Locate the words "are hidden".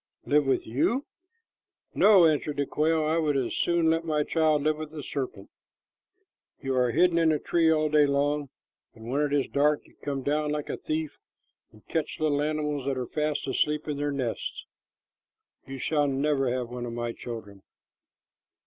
6.75-7.19